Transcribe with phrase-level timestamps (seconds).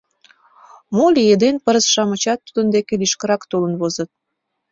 [0.95, 4.09] Моло лиеден пырыс-шамычат тудын деке лишкырак толын возыт.